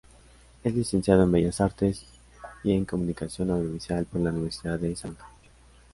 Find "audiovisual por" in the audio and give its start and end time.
3.51-4.21